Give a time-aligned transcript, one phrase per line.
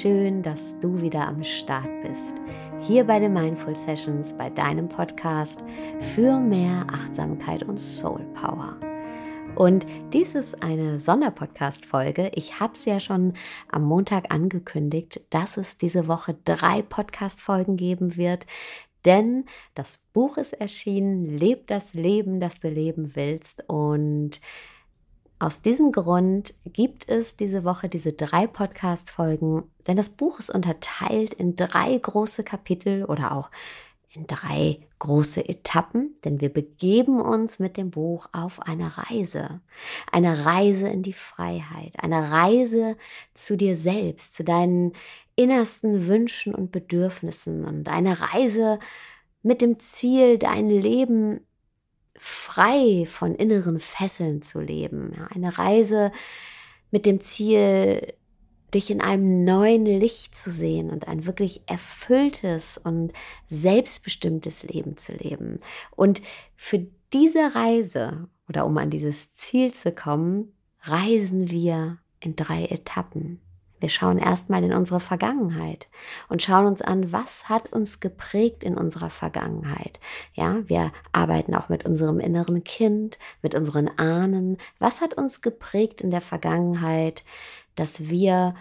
[0.00, 2.34] schön, dass du wieder am Start bist.
[2.80, 5.64] Hier bei den Mindful Sessions, bei deinem Podcast
[6.14, 8.76] für mehr Achtsamkeit und Soul Power.
[9.56, 12.30] Und dies ist eine Sonderpodcast-Folge.
[12.34, 13.34] Ich habe es ja schon
[13.70, 18.46] am Montag angekündigt, dass es diese Woche drei Podcast-Folgen geben wird.
[19.04, 23.64] Denn das Buch ist erschienen, Leb das Leben, das du leben willst.
[23.68, 24.40] Und
[25.40, 31.32] aus diesem Grund gibt es diese Woche diese drei Podcast-Folgen, denn das Buch ist unterteilt
[31.32, 33.50] in drei große Kapitel oder auch
[34.12, 39.60] in drei große Etappen, denn wir begeben uns mit dem Buch auf eine Reise.
[40.12, 42.98] Eine Reise in die Freiheit, eine Reise
[43.32, 44.92] zu dir selbst, zu deinen
[45.36, 48.78] innersten Wünschen und Bedürfnissen und eine Reise
[49.42, 51.40] mit dem Ziel, dein Leben
[52.22, 55.14] frei von inneren Fesseln zu leben.
[55.16, 56.12] Ja, eine Reise
[56.90, 58.12] mit dem Ziel,
[58.74, 63.12] dich in einem neuen Licht zu sehen und ein wirklich erfülltes und
[63.48, 65.60] selbstbestimmtes Leben zu leben.
[65.96, 66.20] Und
[66.56, 73.40] für diese Reise oder um an dieses Ziel zu kommen, reisen wir in drei Etappen.
[73.80, 75.88] Wir schauen erstmal in unsere Vergangenheit
[76.28, 79.98] und schauen uns an, was hat uns geprägt in unserer Vergangenheit.
[80.34, 84.58] Ja, wir arbeiten auch mit unserem inneren Kind, mit unseren Ahnen.
[84.78, 87.24] Was hat uns geprägt in der Vergangenheit,
[87.74, 88.54] dass wir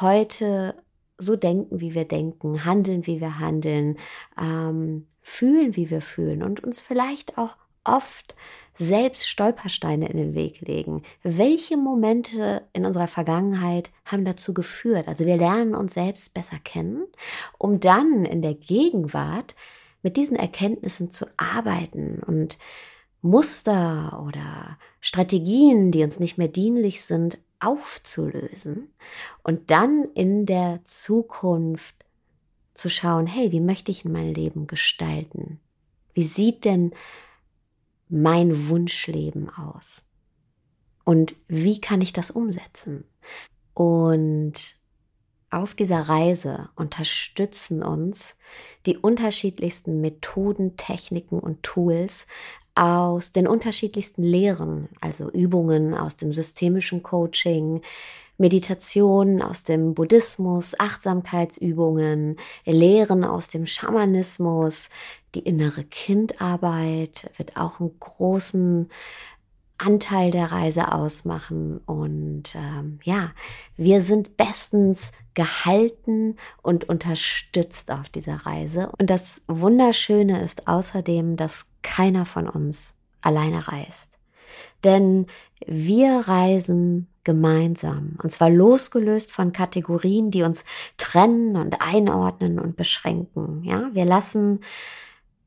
[0.00, 0.74] heute
[1.18, 3.98] so denken, wie wir denken, handeln, wie wir handeln,
[4.40, 8.34] ähm, fühlen, wie wir fühlen und uns vielleicht auch oft
[8.78, 11.02] selbst Stolpersteine in den Weg legen.
[11.22, 15.08] Welche Momente in unserer Vergangenheit haben dazu geführt?
[15.08, 17.04] Also wir lernen uns selbst besser kennen,
[17.58, 19.56] um dann in der Gegenwart
[20.02, 22.56] mit diesen Erkenntnissen zu arbeiten und
[23.20, 28.92] Muster oder Strategien, die uns nicht mehr dienlich sind, aufzulösen
[29.42, 31.96] und dann in der Zukunft
[32.74, 35.58] zu schauen, hey, wie möchte ich mein Leben gestalten?
[36.14, 36.92] Wie sieht denn
[38.08, 40.04] mein Wunschleben aus?
[41.04, 43.04] Und wie kann ich das umsetzen?
[43.74, 44.76] Und
[45.50, 48.36] auf dieser Reise unterstützen uns
[48.84, 52.26] die unterschiedlichsten Methoden, Techniken und Tools
[52.74, 57.80] aus den unterschiedlichsten Lehren, also Übungen aus dem systemischen Coaching,
[58.38, 64.88] Meditationen aus dem Buddhismus, Achtsamkeitsübungen, Lehren aus dem Schamanismus,
[65.34, 68.88] die innere Kindarbeit wird auch einen großen
[69.76, 71.78] Anteil der Reise ausmachen.
[71.86, 73.32] Und ähm, ja,
[73.76, 78.90] wir sind bestens gehalten und unterstützt auf dieser Reise.
[78.98, 84.17] Und das Wunderschöne ist außerdem, dass keiner von uns alleine reist.
[84.84, 85.26] Denn
[85.66, 88.16] wir reisen gemeinsam.
[88.22, 90.64] Und zwar losgelöst von Kategorien, die uns
[90.96, 93.62] trennen und einordnen und beschränken.
[93.64, 94.60] Ja, wir lassen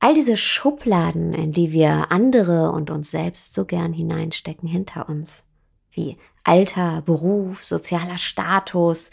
[0.00, 5.44] all diese Schubladen, in die wir andere und uns selbst so gern hineinstecken, hinter uns.
[5.90, 9.10] Wie Alter, Beruf, sozialer Status,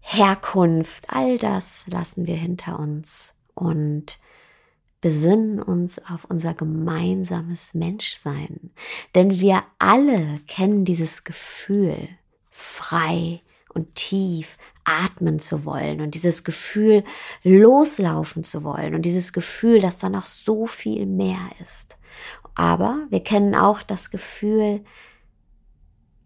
[0.00, 4.18] Herkunft, all das lassen wir hinter uns und
[5.00, 8.70] besinnen uns auf unser gemeinsames Menschsein.
[9.14, 12.08] Denn wir alle kennen dieses Gefühl,
[12.50, 13.40] frei
[13.72, 17.04] und tief atmen zu wollen und dieses Gefühl
[17.42, 21.96] loslaufen zu wollen und dieses Gefühl, dass da noch so viel mehr ist.
[22.54, 24.84] Aber wir kennen auch das Gefühl,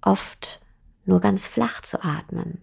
[0.00, 0.60] oft
[1.04, 2.62] nur ganz flach zu atmen,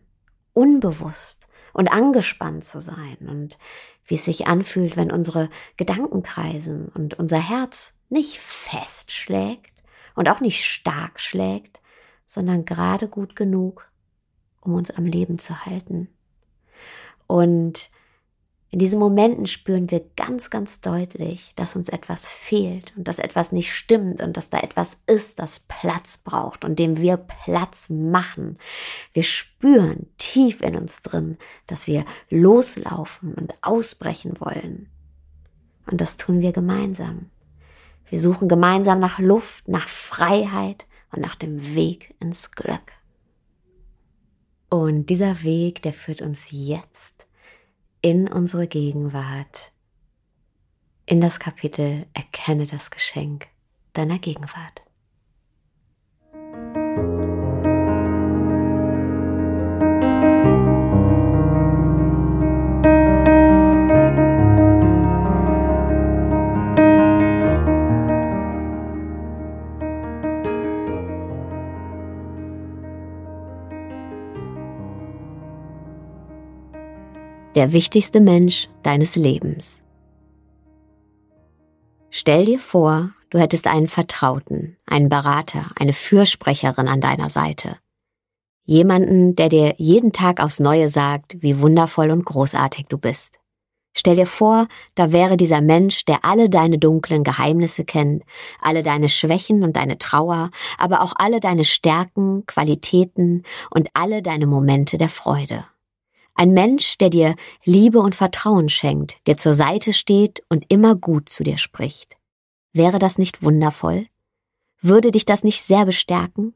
[0.54, 3.58] unbewusst und angespannt zu sein und
[4.06, 9.72] wie es sich anfühlt, wenn unsere Gedanken kreisen und unser Herz nicht fest schlägt
[10.16, 11.80] und auch nicht stark schlägt,
[12.26, 13.90] sondern gerade gut genug,
[14.62, 16.10] um uns am Leben zu halten.
[17.28, 17.90] Und
[18.74, 23.52] in diesen Momenten spüren wir ganz, ganz deutlich, dass uns etwas fehlt und dass etwas
[23.52, 28.58] nicht stimmt und dass da etwas ist, das Platz braucht und dem wir Platz machen.
[29.12, 31.38] Wir spüren tief in uns drin,
[31.68, 34.90] dass wir loslaufen und ausbrechen wollen.
[35.86, 37.30] Und das tun wir gemeinsam.
[38.10, 42.94] Wir suchen gemeinsam nach Luft, nach Freiheit und nach dem Weg ins Glück.
[44.70, 47.26] Und dieser Weg, der führt uns jetzt
[48.02, 49.72] in unsere Gegenwart,
[51.06, 53.48] in das Kapitel Erkenne das Geschenk
[53.94, 54.82] deiner Gegenwart.
[77.56, 79.84] Der wichtigste Mensch deines Lebens.
[82.10, 87.78] Stell dir vor, du hättest einen Vertrauten, einen Berater, eine Fürsprecherin an deiner Seite.
[88.64, 93.38] Jemanden, der dir jeden Tag aufs Neue sagt, wie wundervoll und großartig du bist.
[93.94, 98.24] Stell dir vor, da wäre dieser Mensch, der alle deine dunklen Geheimnisse kennt,
[98.62, 104.48] alle deine Schwächen und deine Trauer, aber auch alle deine Stärken, Qualitäten und alle deine
[104.48, 105.66] Momente der Freude.
[106.34, 111.30] Ein Mensch, der dir Liebe und Vertrauen schenkt, der zur Seite steht und immer gut
[111.30, 112.18] zu dir spricht.
[112.74, 114.08] Wäre das nicht wundervoll?
[114.82, 116.56] Würde dich das nicht sehr bestärken?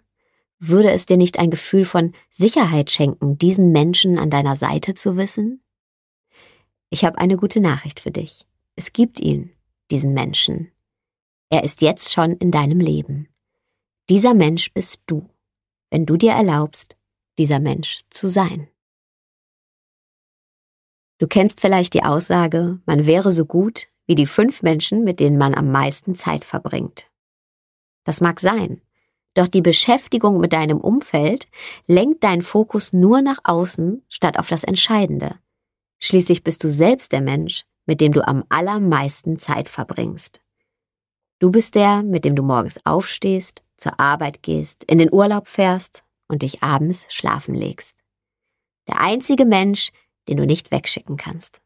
[0.60, 5.18] Würde es dir nicht ein Gefühl von Sicherheit schenken, diesen Menschen an deiner Seite zu
[5.18, 5.62] wissen?
[6.90, 8.46] Ich habe eine gute Nachricht für dich.
[8.76, 9.52] Es gibt ihn,
[9.92, 10.72] diesen Menschen.
[11.50, 13.28] Er ist jetzt schon in deinem Leben.
[14.10, 15.30] Dieser Mensch bist du,
[15.90, 16.96] wenn du dir erlaubst,
[17.38, 18.68] dieser Mensch zu sein.
[21.18, 25.38] Du kennst vielleicht die Aussage, man wäre so gut wie die fünf Menschen, mit denen
[25.38, 27.10] man am meisten Zeit verbringt.
[28.04, 28.82] Das mag sein,
[29.34, 31.48] doch die Beschäftigung mit deinem Umfeld
[31.88, 35.40] lenkt deinen Fokus nur nach außen statt auf das Entscheidende,
[36.00, 40.42] Schließlich bist du selbst der Mensch, mit dem du am allermeisten Zeit verbringst.
[41.40, 46.04] Du bist der, mit dem du morgens aufstehst, zur Arbeit gehst, in den Urlaub fährst
[46.28, 47.98] und dich abends schlafen legst.
[48.88, 49.92] Der einzige Mensch,
[50.28, 51.62] den du nicht wegschicken kannst.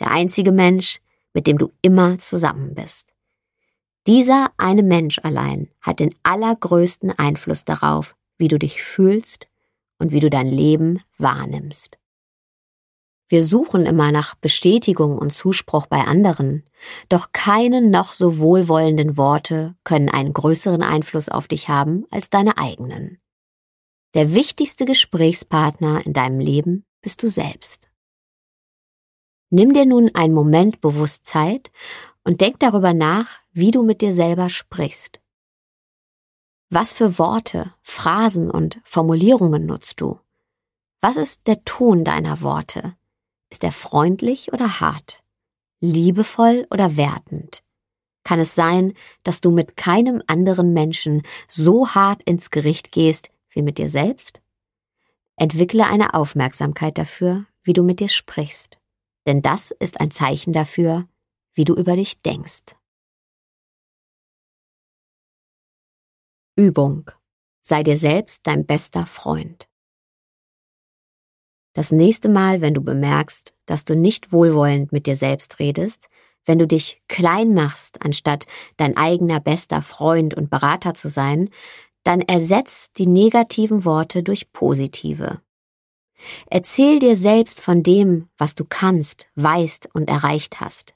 [0.00, 1.00] Der einzige Mensch,
[1.32, 3.12] mit dem du immer zusammen bist.
[4.06, 9.46] Dieser eine Mensch allein hat den allergrößten Einfluss darauf, wie du dich fühlst
[9.98, 11.98] und wie du dein Leben wahrnimmst.
[13.28, 16.64] Wir suchen immer nach Bestätigung und Zuspruch bei anderen,
[17.08, 22.58] doch keine noch so wohlwollenden Worte können einen größeren Einfluss auf dich haben als deine
[22.58, 23.18] eigenen.
[24.14, 27.89] Der wichtigste Gesprächspartner in deinem Leben bist du selbst.
[29.50, 31.70] Nimm dir nun einen Moment bewusst Zeit
[32.22, 35.20] und denk darüber nach, wie du mit dir selber sprichst.
[36.68, 40.20] Was für Worte, Phrasen und Formulierungen nutzt du?
[41.00, 42.94] Was ist der Ton deiner Worte?
[43.50, 45.24] Ist er freundlich oder hart?
[45.80, 47.64] Liebevoll oder wertend?
[48.22, 48.92] Kann es sein,
[49.24, 54.40] dass du mit keinem anderen Menschen so hart ins Gericht gehst wie mit dir selbst?
[55.36, 58.78] Entwickle eine Aufmerksamkeit dafür, wie du mit dir sprichst,
[59.26, 61.08] denn das ist ein Zeichen dafür,
[61.54, 62.76] wie du über dich denkst.
[66.56, 67.10] Übung.
[67.60, 69.68] Sei dir selbst dein bester Freund.
[71.72, 76.08] Das nächste Mal, wenn du bemerkst, dass du nicht wohlwollend mit dir selbst redest,
[76.44, 78.46] wenn du dich klein machst, anstatt
[78.76, 81.50] dein eigener bester Freund und Berater zu sein,
[82.02, 85.42] dann ersetz die negativen Worte durch positive.
[86.46, 90.94] Erzähl dir selbst von dem, was du kannst, weißt und erreicht hast.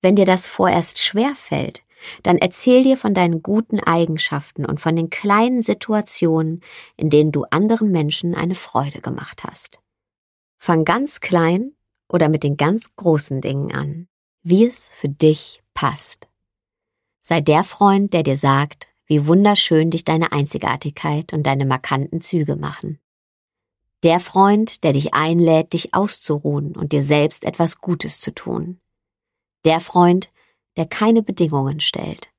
[0.00, 1.82] Wenn dir das vorerst schwer fällt,
[2.22, 6.60] dann erzähl dir von deinen guten Eigenschaften und von den kleinen Situationen,
[6.96, 9.80] in denen du anderen Menschen eine Freude gemacht hast.
[10.58, 11.72] Fang ganz klein
[12.08, 14.08] oder mit den ganz großen Dingen an,
[14.42, 16.28] wie es für dich passt.
[17.20, 22.56] Sei der Freund, der dir sagt, wie wunderschön dich deine Einzigartigkeit und deine markanten Züge
[22.56, 22.98] machen.
[24.02, 28.80] Der Freund, der dich einlädt, dich auszuruhen und dir selbst etwas Gutes zu tun.
[29.64, 30.32] Der Freund,
[30.76, 32.30] der keine Bedingungen stellt.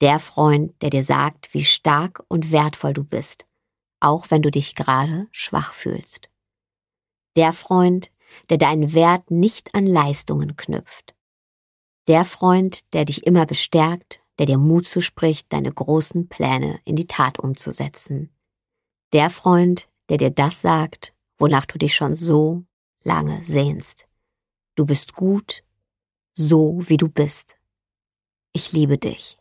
[0.00, 3.46] Der Freund, der dir sagt, wie stark und wertvoll du bist,
[4.00, 6.28] auch wenn du dich gerade schwach fühlst.
[7.36, 8.10] Der Freund,
[8.48, 11.14] der deinen Wert nicht an Leistungen knüpft.
[12.08, 17.06] Der Freund, der dich immer bestärkt, der dir Mut zuspricht, deine großen Pläne in die
[17.06, 18.34] Tat umzusetzen.
[19.12, 22.64] Der Freund, der dir das sagt, wonach du dich schon so
[23.02, 24.06] lange sehnst.
[24.74, 25.64] Du bist gut,
[26.32, 27.56] so wie du bist.
[28.52, 29.38] Ich liebe dich.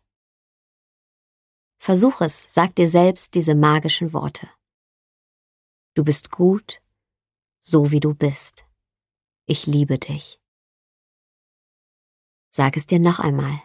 [1.79, 4.49] Versuch es, sag dir selbst diese magischen Worte.
[5.95, 6.81] Du bist gut,
[7.59, 8.65] so wie du bist.
[9.45, 10.39] Ich liebe dich.
[12.51, 13.61] Sag es dir noch einmal.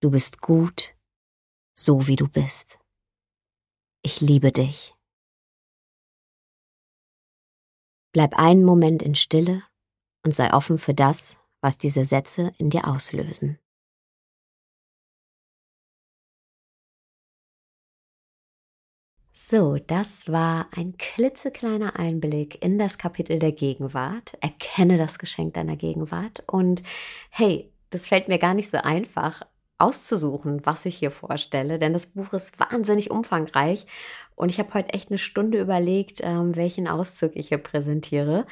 [0.00, 0.94] Du bist gut,
[1.74, 2.78] so wie du bist.
[4.02, 4.95] Ich liebe dich.
[8.16, 9.62] Bleib einen Moment in Stille
[10.24, 13.58] und sei offen für das, was diese Sätze in dir auslösen.
[19.34, 24.38] So, das war ein klitzekleiner Einblick in das Kapitel der Gegenwart.
[24.40, 26.42] Erkenne das Geschenk deiner Gegenwart.
[26.46, 26.82] Und
[27.28, 29.42] hey, das fällt mir gar nicht so einfach
[29.78, 33.86] auszusuchen, was ich hier vorstelle, denn das Buch ist wahnsinnig umfangreich
[34.34, 38.46] und ich habe heute echt eine Stunde überlegt, ähm, welchen Auszug ich hier präsentiere.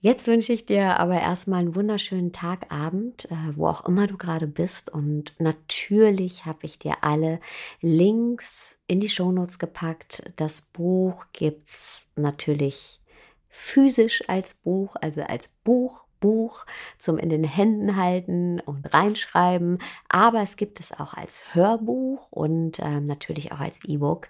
[0.00, 4.46] Jetzt wünsche ich dir aber erstmal einen wunderschönen Tagabend, äh, wo auch immer du gerade
[4.46, 4.88] bist.
[4.88, 7.40] Und natürlich habe ich dir alle
[7.80, 10.30] Links in die Shownotes gepackt.
[10.36, 13.00] Das Buch gibt es natürlich
[13.48, 16.05] physisch als Buch, also als Buch.
[16.20, 16.64] Buch
[16.98, 22.78] zum in den Händen halten und reinschreiben, aber es gibt es auch als Hörbuch und
[22.80, 24.28] ähm, natürlich auch als E-Book.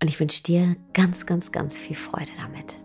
[0.00, 2.80] Und ich wünsche dir ganz, ganz, ganz viel Freude damit.